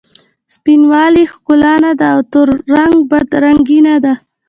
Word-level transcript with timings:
سپین 0.53 0.81
والې 0.91 1.23
ښکلا 1.33 1.73
نه 1.83 1.91
ده 1.99 2.05
او 2.13 2.19
تور 2.31 2.47
رنګ 2.75 2.95
بد 3.11 3.29
رنګي 3.43 3.79
نه 3.87 3.95
ده. 4.03 4.13